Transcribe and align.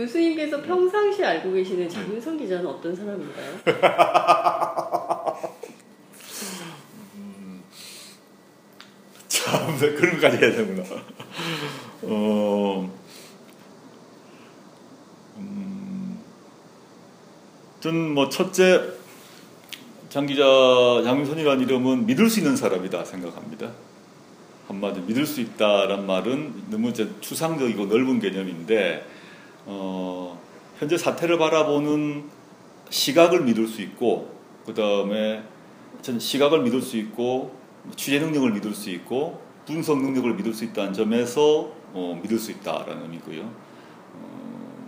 교수님께서 0.00 0.62
평상시 0.62 1.22
알고 1.22 1.52
계시는 1.52 1.88
장윤선 1.88 2.38
기자는 2.38 2.66
어떤 2.66 2.96
사람인가요? 2.96 3.60
참 9.28 9.78
그런 9.78 10.14
것까지 10.14 10.38
해야 10.38 10.52
되구나. 10.52 10.82
어, 12.02 12.90
음, 15.36 16.18
전뭐 17.80 18.30
첫째 18.30 18.80
장 20.08 20.24
기자 20.24 20.42
장윤선이라는 21.04 21.62
이름은 21.64 22.06
믿을 22.06 22.30
수 22.30 22.40
있는 22.40 22.56
사람이다 22.56 23.04
생각합니다. 23.04 23.70
한마디 24.66 25.00
믿을 25.00 25.26
수 25.26 25.42
있다란 25.42 26.06
말은 26.06 26.70
너무 26.70 26.90
추상적이고 26.94 27.84
넓은 27.86 28.18
개념인데 28.18 29.19
어, 29.72 30.36
현재 30.78 30.98
사태를 30.98 31.38
바라보는 31.38 32.24
시각을 32.88 33.42
믿을 33.44 33.68
수 33.68 33.82
있고 33.82 34.34
그 34.66 34.74
다음에 34.74 35.44
전 36.02 36.18
시각을 36.18 36.62
믿을 36.62 36.82
수 36.82 36.96
있고 36.96 37.54
취재 37.94 38.18
능력을 38.18 38.50
믿을 38.52 38.74
수 38.74 38.90
있고 38.90 39.40
분석 39.66 40.02
능력을 40.02 40.34
믿을 40.34 40.52
수 40.52 40.64
있다는 40.64 40.92
점에서 40.92 41.70
어, 41.92 42.18
믿을 42.20 42.36
수 42.38 42.50
있다라는 42.50 43.02
의미고요. 43.02 43.42
어, 44.14 44.86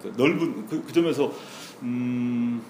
그러니까 0.00 0.22
넓은 0.22 0.66
그, 0.68 0.84
그 0.84 0.92
점에서 0.92 1.32
음, 1.82 2.62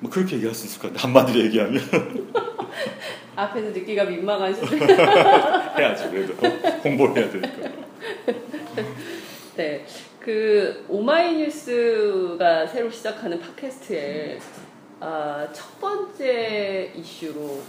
뭐 0.00 0.10
그렇게 0.10 0.36
얘기할 0.36 0.54
수 0.54 0.66
있을 0.66 0.80
것 0.80 0.92
같아요. 0.92 1.06
한마디로 1.06 1.44
얘기하면 1.46 1.82
앞에서 3.36 3.72
듣기가 3.72 4.04
민망한 4.04 4.54
소리. 4.54 4.80
해야지 4.80 6.08
그래도 6.10 6.34
홍보를 6.84 7.16
해야 7.16 7.30
되니까. 7.30 7.71
네, 10.22 10.24
그 10.24 10.84
오마이뉴스가 10.88 12.66
새로 12.66 12.88
시작하는 12.88 13.40
팟캐스트에 13.40 14.38
아, 15.00 15.48
첫 15.52 15.80
번째 15.80 16.92
이슈로 16.94 17.60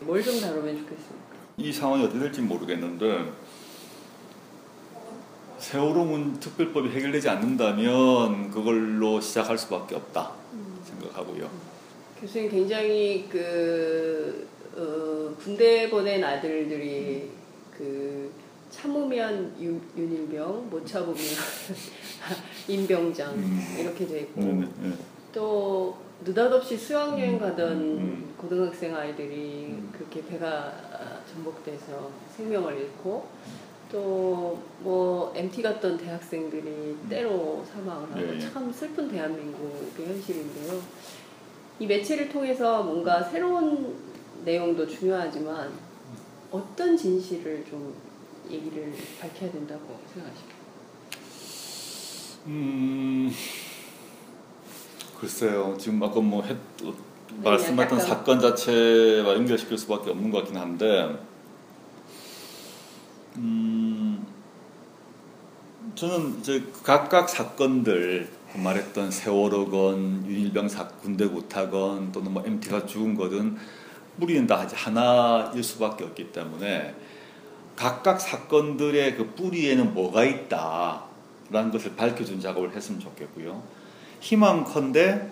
뭘 0.00 0.20
좀 0.22 0.40
다루면 0.40 0.76
좋겠습니까? 0.78 1.30
이 1.58 1.72
상황이 1.72 2.02
어떻게 2.04 2.18
될지 2.18 2.40
모르겠는데 2.40 3.32
세월호 5.58 6.04
문 6.04 6.40
특별법이 6.40 6.88
해결되지 6.88 7.28
않는다면 7.28 8.50
그걸로 8.50 9.20
시작할 9.20 9.56
수밖에 9.58 9.94
없다 9.94 10.32
생각하고요. 10.84 11.48
교수님 12.20 12.50
굉장히 12.50 13.28
그 13.30 14.48
어, 14.74 15.34
군대 15.42 15.88
보낸 15.90 16.24
아들들이 16.24 17.30
그 17.76 18.32
참으면 18.70 19.54
윤, 19.60 19.80
윤일병, 19.96 20.70
못 20.70 20.86
참으면 20.86 21.16
임병장 22.68 23.34
음. 23.34 23.76
이렇게 23.78 24.06
돼 24.06 24.20
있고 24.20 24.40
네, 24.40 24.68
네. 24.80 24.92
또 25.32 25.96
느닷없이 26.24 26.76
수학여행 26.76 27.38
가던 27.38 27.72
음. 27.72 28.34
고등학생 28.36 28.94
아이들이 28.94 29.66
음. 29.70 29.90
그렇게 29.92 30.24
배가 30.26 31.22
전복돼서 31.32 32.10
생명을 32.36 32.76
잃고 32.76 33.26
또 33.90 34.70
뭐 34.82 35.32
MT 35.36 35.62
갔던 35.62 35.98
대학생들이 35.98 36.96
때로 37.08 37.64
사망을 37.70 38.10
하고 38.10 38.20
예, 38.20 38.36
예. 38.36 38.40
참 38.40 38.72
슬픈 38.72 39.08
대한민국의 39.08 40.06
현실인데요. 40.06 40.80
이 41.78 41.86
매체를 41.86 42.28
통해서 42.28 42.82
뭔가 42.82 43.22
새로운 43.22 43.94
내용도 44.44 44.86
중요하지만 44.86 45.70
어떤 46.50 46.96
진실을 46.96 47.64
좀 47.68 47.94
얘기를 48.50 48.92
밝혀야 49.20 49.50
된다고 49.52 49.98
생각하십니까? 50.12 50.54
음 52.46 53.32
글쎄요 55.18 55.76
지금 55.78 56.02
아까 56.02 56.20
뭐 56.20 56.42
했, 56.42 56.56
어, 56.84 56.94
말씀하셨던 57.42 57.98
약간- 57.98 58.00
사건 58.00 58.40
자체와 58.40 59.34
연결시킬 59.34 59.76
수밖에 59.78 60.10
없는 60.10 60.30
것 60.30 60.38
같긴 60.38 60.56
한데 60.56 61.18
음 63.36 64.26
저는 65.94 66.38
이제 66.40 66.64
각각 66.82 67.28
사건들 67.28 68.28
그 68.52 68.58
말했던 68.58 69.10
세월호건 69.10 70.26
윤일병 70.26 70.68
사 70.68 70.88
군대 70.88 71.26
구타건 71.28 72.10
또는 72.12 72.32
뭐 72.32 72.42
MT가 72.44 72.86
죽은 72.86 73.14
거든 73.14 73.56
뿌리는 74.18 74.46
다 74.46 74.66
하나일 74.72 75.62
수밖에 75.62 76.04
없기 76.04 76.32
때문에 76.32 76.94
각각 77.80 78.20
사건들의 78.20 79.16
그 79.16 79.30
뿌리에는 79.34 79.94
뭐가 79.94 80.22
있다라는 80.24 81.70
것을 81.72 81.96
밝혀준 81.96 82.38
작업을 82.38 82.76
했으면 82.76 83.00
좋겠고요. 83.00 83.62
희망컨대 84.20 85.30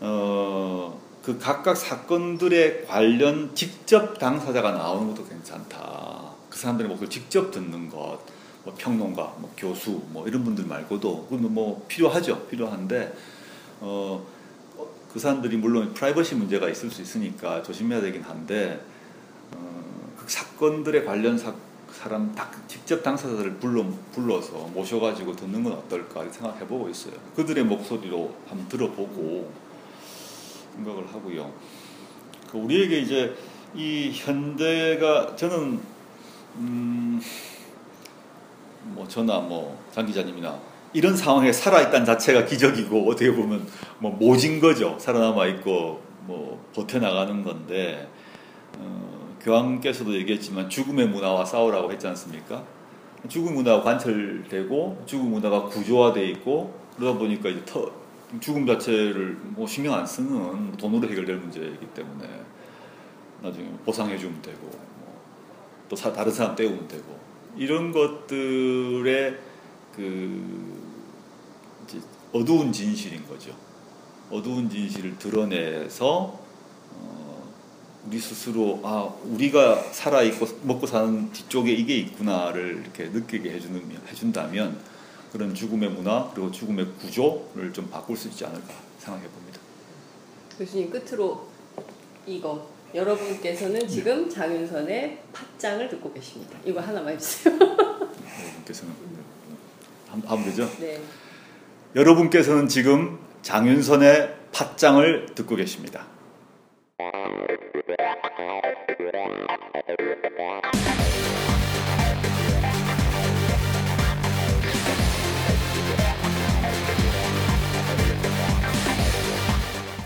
어, 0.00 1.00
그 1.22 1.38
각각 1.38 1.76
사건들의 1.76 2.84
관련 2.84 3.54
직접 3.54 4.18
당사자가 4.18 4.72
나오는 4.72 5.14
것도 5.14 5.28
괜찮다. 5.28 6.32
그 6.50 6.58
사람들의 6.58 6.88
목소리를 6.88 7.10
직접 7.10 7.52
듣는 7.52 7.88
것, 7.88 8.18
뭐 8.64 8.74
평론가, 8.76 9.36
뭐 9.38 9.52
교수, 9.56 10.02
뭐 10.08 10.26
이런 10.26 10.42
분들 10.42 10.64
말고도 10.66 11.28
그건 11.30 11.54
뭐 11.54 11.84
필요하죠. 11.86 12.46
필요한데 12.46 13.14
어, 13.82 14.26
어, 14.76 14.86
그 15.12 15.20
사람들이 15.20 15.56
물론 15.56 15.94
프라이버시 15.94 16.34
문제가 16.34 16.68
있을 16.68 16.90
수 16.90 17.02
있으니까 17.02 17.62
조심해야 17.62 18.00
되긴 18.00 18.22
한데 18.22 18.84
어, 19.54 20.12
그 20.18 20.24
사건들에 20.26 21.04
관련 21.04 21.38
사, 21.38 21.54
사람 21.92 22.34
다 22.34 22.50
직접 22.66 23.02
당사자들을 23.02 23.54
불러 23.54 23.84
불러서 24.12 24.68
모셔가지고 24.74 25.34
듣는 25.34 25.62
건 25.64 25.72
어떨까 25.74 26.28
생각해보고 26.30 26.88
있어요. 26.88 27.14
그들의 27.34 27.64
목소리로 27.64 28.34
한번 28.48 28.68
들어보고 28.68 29.50
생각을 30.76 31.06
하고요. 31.12 31.52
그 32.50 32.58
우리에게 32.58 33.00
이제 33.00 33.34
이 33.74 34.10
현대가 34.14 35.34
저는 35.36 35.80
음, 36.56 37.20
뭐 38.84 39.06
저나 39.06 39.40
뭐장 39.40 40.06
기자님이나 40.06 40.58
이런 40.92 41.16
상황에 41.16 41.52
살아 41.52 41.80
있다는 41.82 42.06
자체가 42.06 42.44
기적이고 42.46 43.10
어떻게 43.10 43.32
보면 43.32 43.66
뭐 43.98 44.10
모진 44.12 44.60
거죠. 44.60 44.96
살아남아 44.98 45.46
있고 45.46 46.00
뭐 46.22 46.64
버텨 46.74 46.98
나가는 46.98 47.42
건데 47.42 48.08
어, 48.78 49.27
교황께서도 49.40 50.14
얘기했지만 50.14 50.68
죽음의 50.68 51.08
문화와 51.08 51.44
싸우라고 51.44 51.90
했지 51.92 52.06
않습니까? 52.08 52.64
죽음 53.28 53.54
문화가 53.54 53.82
관철되고 53.82 55.02
죽음 55.06 55.30
문화가 55.32 55.62
구조화돼 55.64 56.28
있고 56.30 56.74
그러다 56.96 57.18
보니까 57.18 57.48
이제 57.48 57.64
터, 57.64 57.90
죽음 58.40 58.66
자체를 58.66 59.36
뭐 59.42 59.66
신경 59.66 59.94
안 59.94 60.06
쓰는 60.06 60.72
돈으로 60.76 61.08
해결될 61.08 61.36
문제이기 61.36 61.86
때문에 61.94 62.28
나중에 63.42 63.68
보상해 63.84 64.16
주면 64.18 64.40
되고 64.42 64.58
뭐또 65.82 65.96
사- 65.96 66.12
다른 66.12 66.30
사람 66.32 66.54
때우면 66.54 66.86
되고 66.88 67.18
이런 67.56 67.90
것들의 67.92 69.38
그 69.94 70.78
어두운 72.32 72.72
진실인 72.72 73.26
거죠. 73.26 73.52
어두운 74.30 74.68
진실을 74.68 75.16
드러내서 75.18 76.08
어, 76.08 76.47
우리 78.08 78.18
스스로 78.18 78.80
아 78.84 79.12
우리가 79.24 79.82
살아 79.92 80.22
있고 80.22 80.46
먹고 80.62 80.86
사는 80.86 81.30
뒤쪽에 81.30 81.70
이게 81.72 81.94
있구나를 81.98 82.80
이렇게 82.82 83.04
느끼게 83.10 83.50
해주는 83.52 83.82
해준다면 84.08 84.78
그런 85.30 85.54
죽음의 85.54 85.90
문화 85.90 86.30
그리고 86.34 86.50
죽음의 86.50 86.86
구조를 87.02 87.70
좀 87.74 87.90
바꿀 87.90 88.16
수 88.16 88.28
있지 88.28 88.46
않을까 88.46 88.72
생각해 88.98 89.28
봅니다. 89.28 89.60
교수님 90.58 90.88
끝으로 90.90 91.48
이거 92.26 92.66
여러분께서는 92.94 93.86
지금 93.86 94.30
장윤선의 94.30 95.18
팟짱을 95.58 95.90
듣고 95.90 96.10
계십니다. 96.14 96.58
이거 96.64 96.80
하나만 96.80 97.12
해주세요. 97.12 97.54
여러분께서는 97.60 98.94
한- 100.08 100.22
하면 100.24 100.44
되죠? 100.46 100.66
네. 100.80 100.98
여러분께서는 101.94 102.68
지금 102.68 103.18
장윤선의 103.42 104.34
팟짱을 104.52 105.26
듣고 105.34 105.56
계십니다. 105.56 106.06